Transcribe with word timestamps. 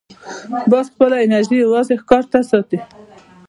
باز 0.71 0.85
خپله 0.93 1.15
انرژي 1.25 1.55
یوازې 1.65 1.93
ښکار 2.01 2.23
ته 2.31 2.39
ساتي 2.49 2.79